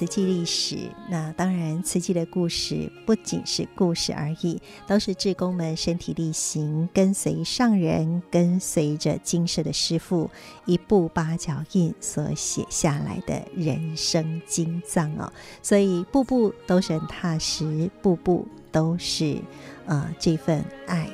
[0.06, 10.30] 慈济历史，那当然慈济的故事不仅是故事而已，都是志工们身体力行，跟随上人，跟随着精舍的师傅
[10.66, 15.32] 一步八脚印所写下来的人生经藏哦。
[15.62, 19.38] 所以步步都是踏实，步步都是
[19.86, 21.10] 呃这份爱。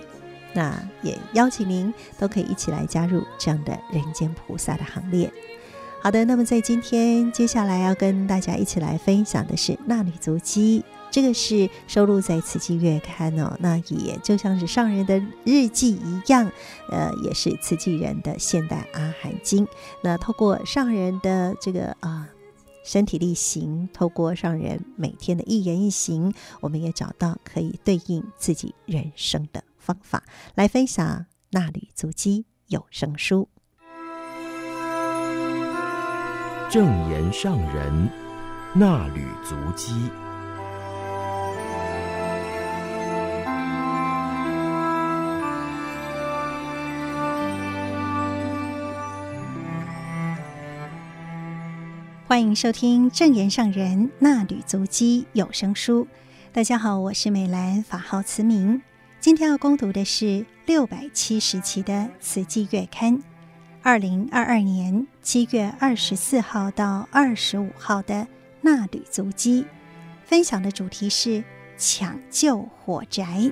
[0.51, 5.31] 那也邀请您都可以一起来加入这样的人间菩萨的行列。
[6.01, 10.79] 好的，那么在今天接下来要跟大家一起来分享的是《纳履足迹》，
[11.11, 13.53] 这个是收录在《慈济月刊》哦。
[13.59, 16.49] 那也就像是上人的日记一样，
[16.89, 19.67] 呃，也是慈济人的现代阿含经。
[20.01, 22.29] 那透过上人的这个啊、
[22.85, 30.23] 身体力行，透过上人每天的一言一行，我们也找到可以对应自己人生的方法，
[30.55, 31.05] 来分享
[31.49, 33.49] 《纳履足迹》有声书。
[36.69, 38.09] 正言上人
[38.75, 39.91] 那履足迹，
[52.27, 56.07] 欢迎收听正言上人那履足迹有声书。
[56.53, 58.79] 大家好，我是美兰，法号慈明。
[59.19, 63.17] 今天要攻读的是六百七十期的《慈济月刊》。
[63.89, 68.27] 二零二二年七月二十四号到二十五号的
[68.61, 69.65] 纳履足迹，
[70.23, 71.43] 分享的主题是
[71.75, 73.51] 抢救火宅。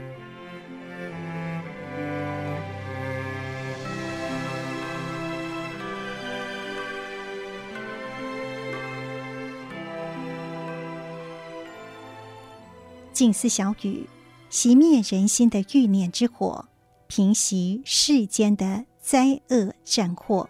[13.11, 14.07] 静思小雨，
[14.51, 16.67] 熄灭人心的欲念之火，
[17.07, 18.85] 平息世间的。
[19.09, 20.49] 灾厄战祸，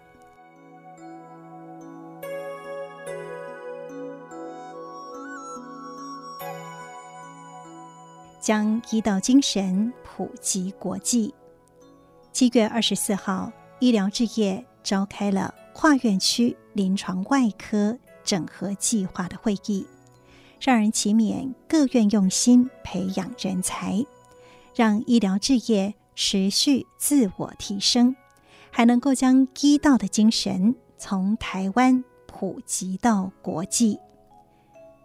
[8.40, 11.32] 将医道精神普及国际。
[12.32, 19.86] 七月二十四号，医疗志业召开了跨院区临床外科整合计划的会议，
[20.60, 24.04] 让人期勉各院用心培养人才，
[24.74, 28.16] 让医疗置业持续自我提升，
[28.70, 33.98] 还能够将医道的精神从台湾普及到国际。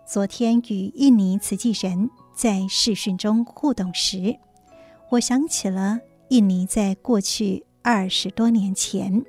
[0.06, 4.38] 昨天与印尼慈济人在视讯中互动时，
[5.10, 6.00] 我想起了
[6.30, 9.24] 印尼在过去二十多年前，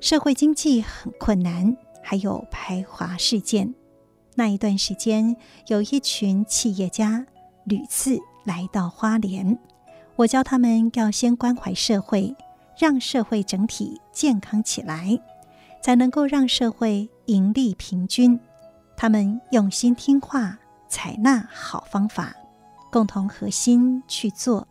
[0.00, 3.74] 社会经济很困难，还有排华事件。
[4.34, 7.26] 那一段时间，有一群企业家
[7.64, 9.58] 屡次来到花莲，
[10.16, 12.34] 我教他们要先关怀社会，
[12.80, 15.20] 让社会整体健康起来，
[15.82, 18.40] 才能够让社会盈利平均。
[18.96, 20.58] 他们用心听话，
[20.88, 22.34] 采纳好方法，
[22.90, 24.66] 共同核心去做。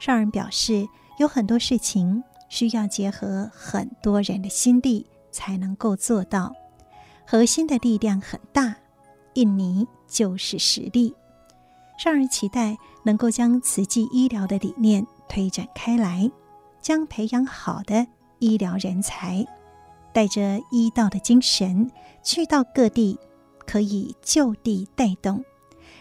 [0.00, 0.88] 上人表示，
[1.20, 6.52] 有很多事情需要结合很多人的心力才能够做到。
[7.24, 8.74] 核心的力量很大，
[9.34, 11.14] 印尼就是实力。
[12.00, 16.28] 上人期待能够将慈济医疗的理念推展开来，
[16.80, 18.06] 将培养好的
[18.38, 19.46] 医疗人才，
[20.12, 21.90] 带着医道的精神
[22.22, 23.18] 去到各地。
[23.66, 25.44] 可以就地带动，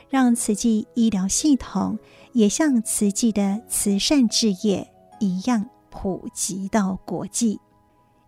[0.10, 2.00] 让慈济医疗系统
[2.32, 7.60] 也像慈济的慈善事业一样普及到国际。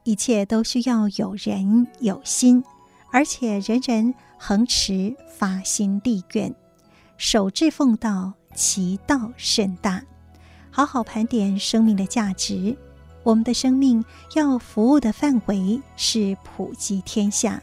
[0.04, 2.62] 一切都需要有人有心，
[3.14, 6.54] 而且人人恒持发心立愿，
[7.16, 10.04] 守志奉道，其道甚大。
[10.80, 12.74] 好好盘点生命的价值，
[13.24, 14.02] 我们的生命
[14.36, 17.62] 要服务的范围是普及天下。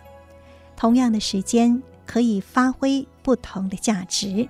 [0.77, 4.47] 同样的时间可以发挥不同的价值，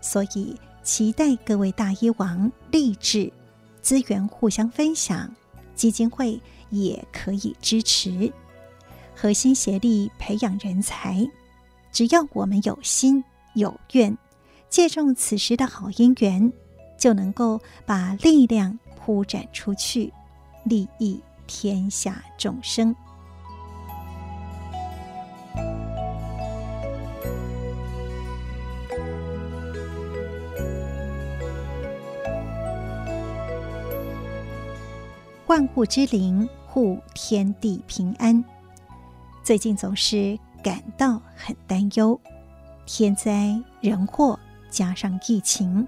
[0.00, 3.30] 所以期待各位大医王立志
[3.82, 5.30] 资源互相分享，
[5.74, 8.32] 基金会也可以支持，
[9.14, 11.22] 合心协力培养人才。
[11.92, 13.22] 只要我们有心
[13.52, 14.16] 有愿，
[14.70, 16.50] 借重此时的好因缘，
[16.96, 20.12] 就能够把力量铺展出去，
[20.64, 22.94] 利益天下众生。
[35.46, 38.42] 万物之灵护天地平安。
[39.44, 42.18] 最近总是感到很担忧，
[42.86, 44.36] 天灾人祸
[44.70, 45.86] 加上疫情，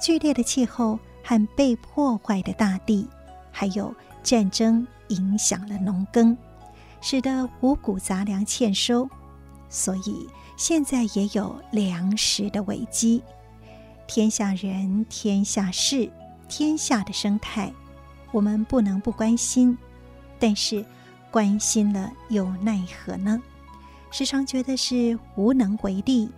[0.00, 3.08] 剧烈的气候和被破坏的大地，
[3.50, 6.36] 还有战争影响了农耕，
[7.00, 9.08] 使得五谷杂粮欠收，
[9.68, 13.22] 所以现在也有粮食的危机。
[14.06, 16.10] 天下人，天下事，
[16.48, 17.72] 天下的生态。
[18.32, 19.76] 我们不能不关心，
[20.38, 20.84] 但是
[21.30, 23.42] 关心了又奈何呢？
[24.10, 26.30] 时常觉得是无能为力，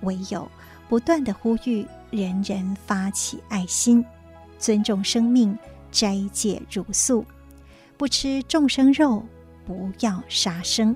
[0.00, 0.48] 唯有
[0.88, 4.04] 不断地呼吁人人发起爱心，
[4.56, 5.58] 尊重生命，
[5.90, 7.24] 斋戒茹素，
[7.96, 9.24] 不吃众生肉，
[9.66, 10.94] 不要杀生。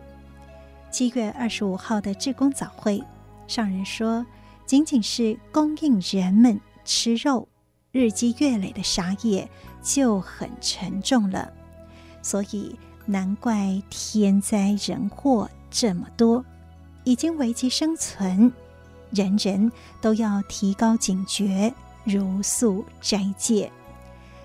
[0.92, 3.02] 七月二十五号的志工早会，
[3.48, 4.24] 上人说，
[4.64, 7.48] 仅仅是供应人们吃肉。
[7.90, 9.50] 日积月累的杀业
[9.82, 11.52] 就很沉重了，
[12.22, 16.44] 所以难怪天灾人祸这么多，
[17.02, 18.52] 已经危及生存，
[19.10, 21.72] 人人都要提高警觉，
[22.04, 23.70] 茹素斋戒，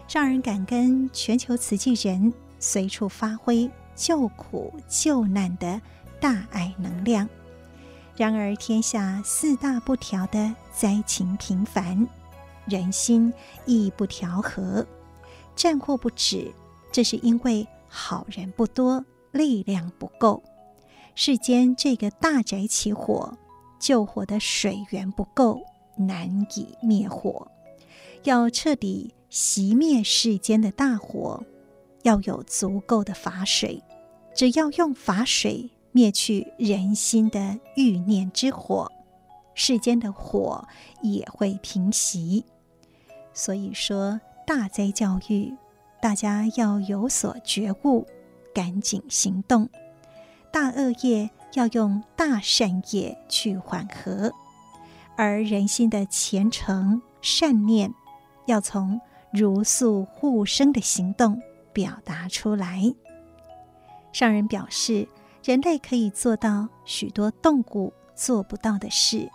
[0.09, 5.81] 让人感恩全球慈济人随处发挥救苦救难的
[6.19, 7.27] 大爱能量。
[8.15, 12.07] 然而天下四大不调的灾情频繁。
[12.65, 13.33] 人心
[13.65, 14.87] 亦不调和，
[15.53, 16.49] 战祸不止，
[16.93, 20.41] 这是因为好人不多，力量不够。
[21.13, 23.37] 世间这个大宅起火，
[23.83, 25.61] 救火的水源不够，
[25.97, 27.51] 难以灭火。
[28.23, 31.43] 要彻底熄灭世间的大火，
[32.03, 33.83] 要有足够的法水。
[34.33, 38.89] 只要用法水灭去人心的欲念之火，
[39.53, 40.65] 世间的火
[41.01, 42.45] 也会平息。
[43.33, 45.53] 所以说，大灾教育，
[46.01, 48.07] 大家要有所觉悟，
[48.53, 49.67] 赶紧行动；
[50.53, 54.31] 大恶业要用大善业去缓和，
[55.15, 57.93] 而人心的虔诚善念，
[58.45, 58.99] 要从
[59.31, 61.41] 茹素护生的行动
[61.71, 62.93] 表达出来。
[64.11, 65.07] 上人表示，
[65.43, 69.29] 人类可以做到许多动物做不到的事，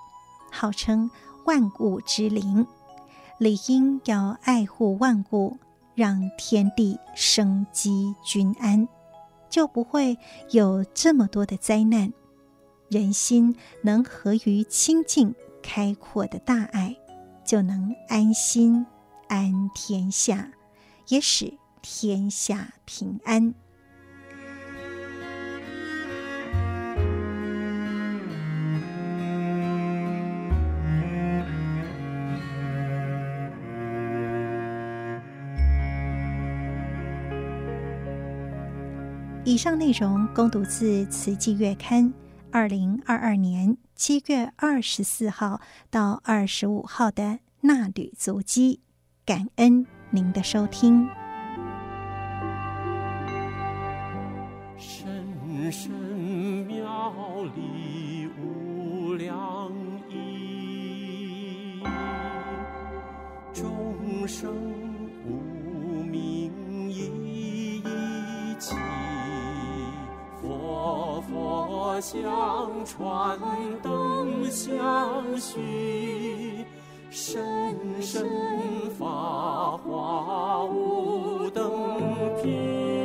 [0.52, 1.10] 号称
[1.46, 2.66] 万物之灵。
[3.38, 5.56] 理应要爱护万物，
[5.94, 8.88] 让天地生机均安。
[9.48, 10.18] 就不会
[10.50, 12.12] 有这么多的灾难。
[12.88, 16.96] 人心能合于清净开阔的大爱，
[17.44, 18.86] 就能安心
[19.28, 20.50] 安天下，
[21.08, 23.54] 也使天下平安。
[39.48, 42.04] 以上内容供读自《慈济月刊》
[42.52, 48.80] 二零二二年七月二十四号到二十五号的衲履足迹，
[49.24, 51.08] 感恩您的收听。
[54.76, 55.90] 深深
[56.66, 59.72] 妙理无量
[60.10, 61.82] 义，
[63.54, 64.52] 众生
[72.00, 73.38] 相传，
[73.82, 76.64] 灯相续，
[77.10, 78.24] 深深
[78.98, 81.70] 法华无等
[82.42, 82.97] 品。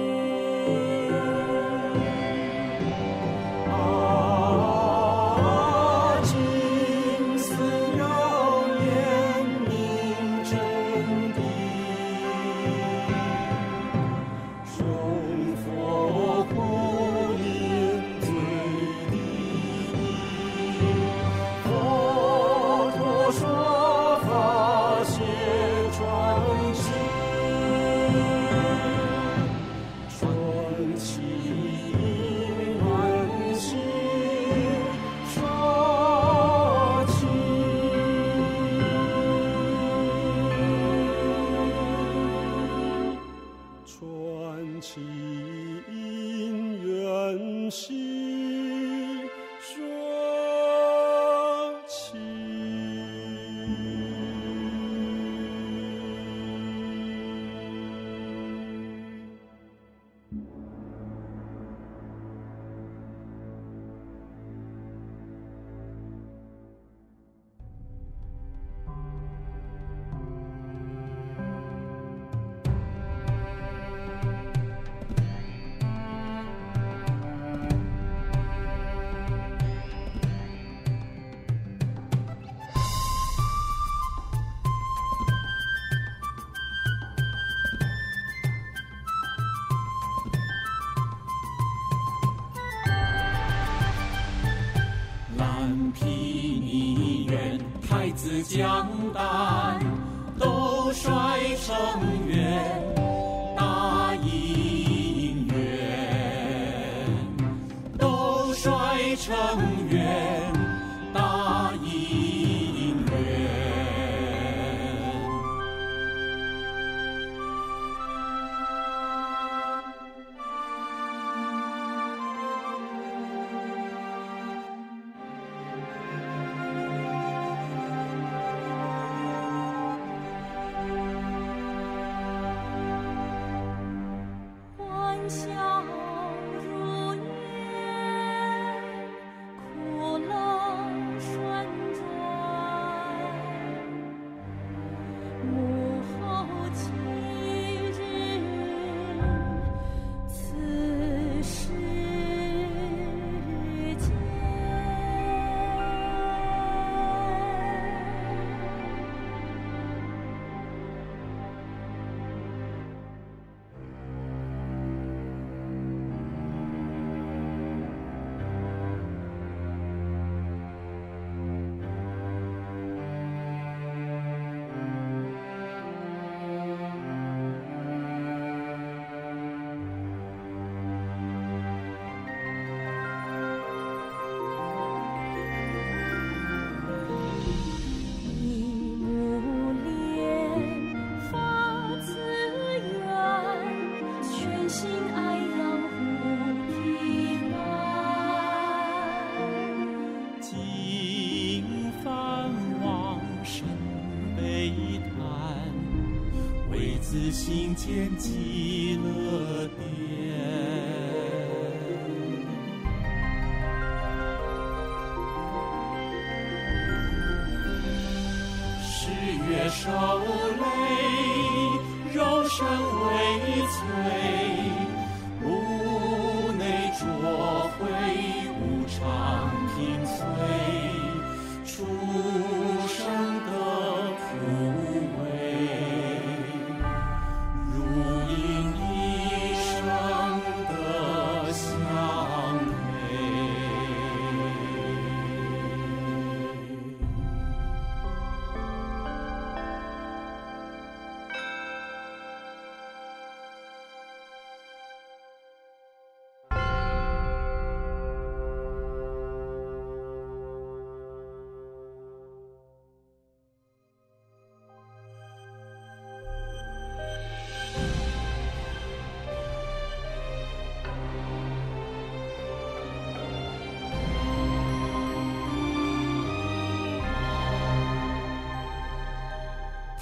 [98.54, 98.93] 将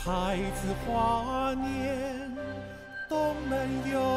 [0.04, 2.32] 太子华年，
[3.08, 4.11] 东门游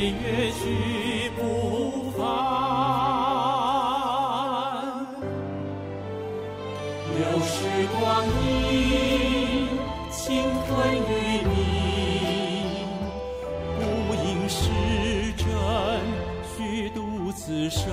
[0.00, 0.16] 岁月
[0.52, 2.24] 去不返，
[7.18, 7.52] 流逝
[8.00, 8.00] 光
[8.50, 9.68] 阴，
[10.10, 10.24] 青
[10.66, 11.52] 春与你，
[13.76, 13.84] 不
[14.24, 14.70] 应是
[15.36, 15.44] 真，
[16.56, 17.92] 虚度此生。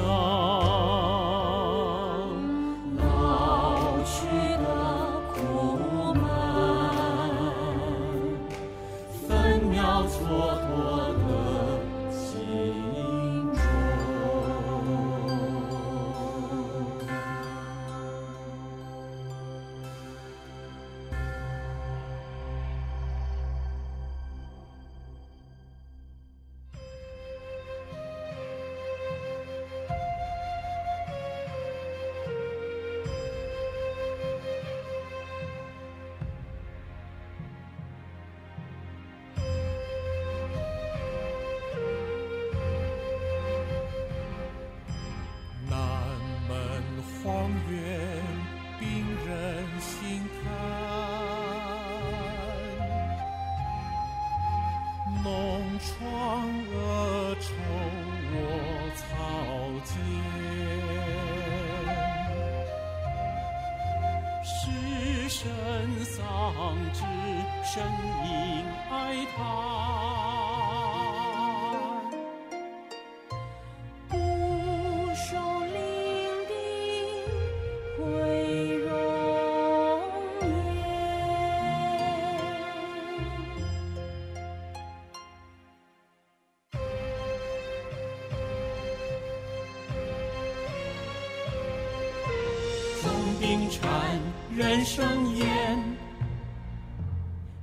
[94.58, 95.78] 人生烟，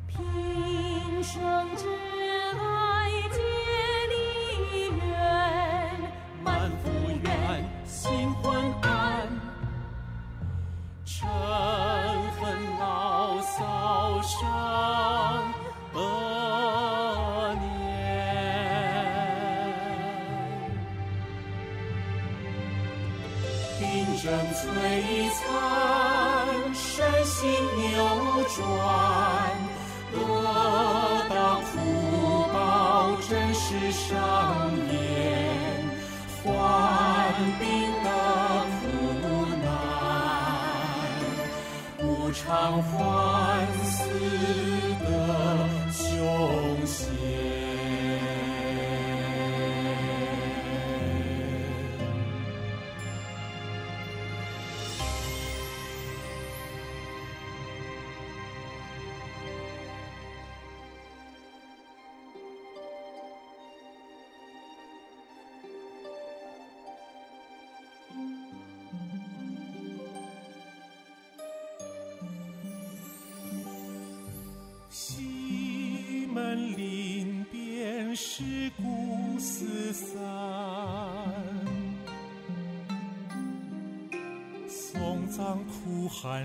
[0.06, 1.42] 平生
[1.76, 1.88] 之
[2.56, 3.40] 爱结
[4.12, 5.10] 离缘，
[6.44, 9.28] 满腹怨，心昏暗，
[11.04, 11.28] 尘
[12.40, 14.93] 恨牢骚伤。
[33.90, 34.94] 上演
[36.42, 36.44] 患
[37.58, 37.64] 病
[38.02, 38.08] 多
[38.80, 38.82] 苦
[39.62, 39.66] 难，
[42.02, 42.92] 无常患
[43.84, 44.63] 死。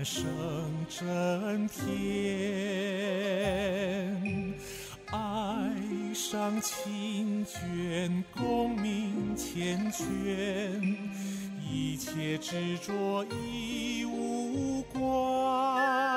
[0.04, 0.24] 声
[0.88, 1.84] 震天，
[5.12, 5.72] 哀
[6.14, 10.96] 伤倾卷，功名缱绻，
[11.70, 16.09] 一切执着已无关。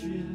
[0.00, 0.29] 身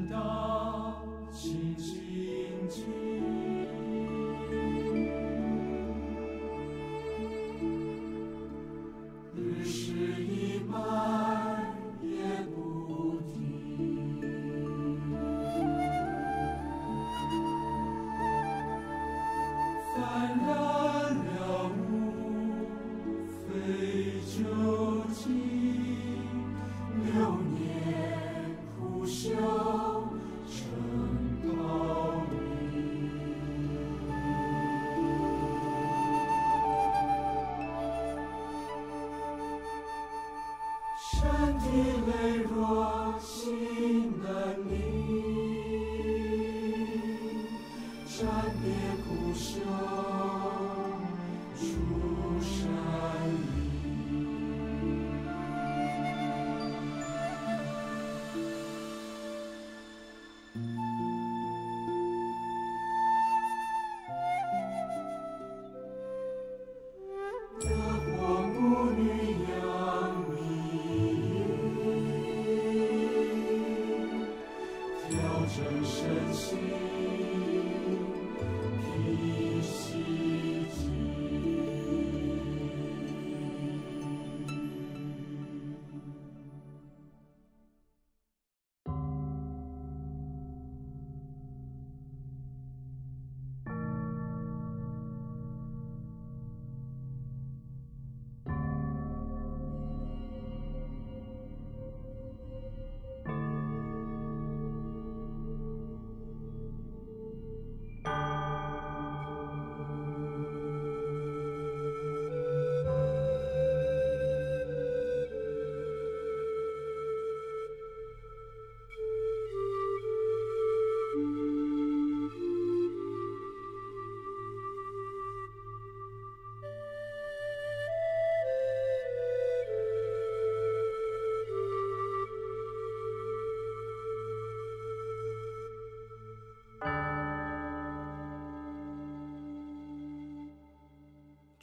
[41.66, 41.74] 山体
[42.05, 44.04] 羸弱，心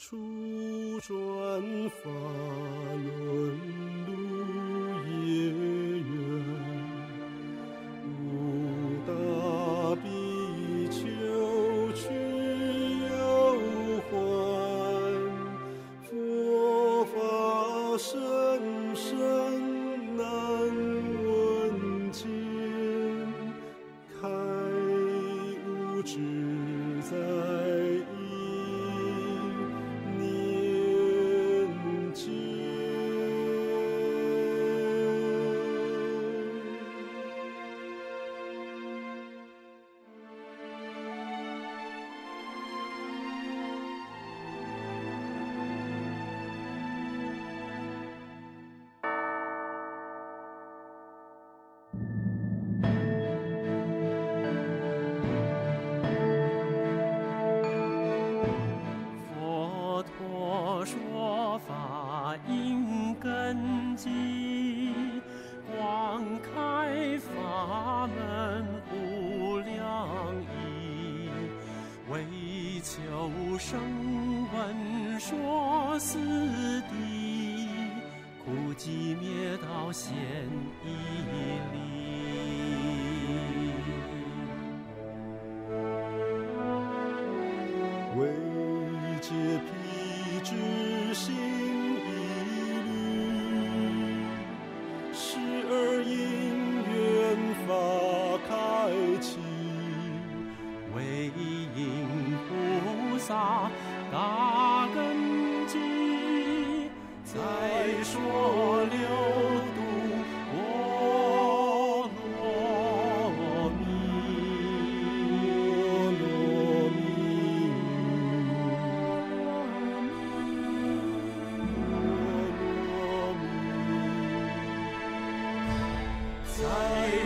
[0.02, 0.61] 出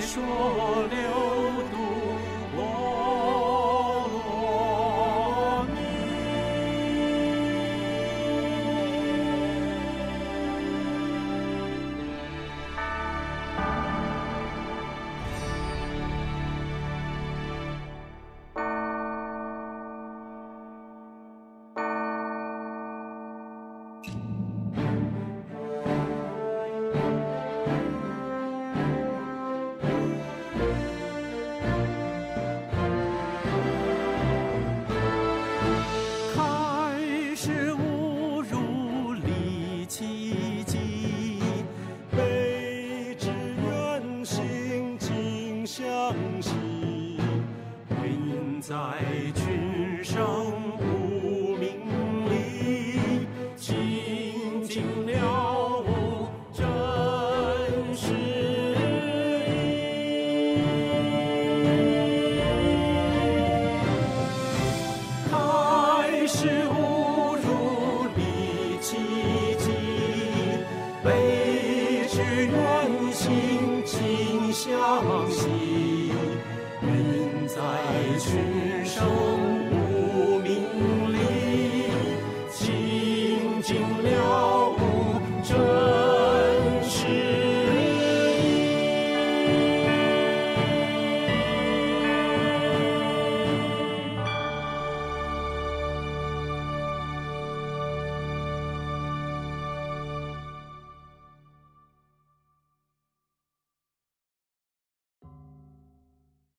[0.07, 0.23] 说
[0.89, 1.26] 留，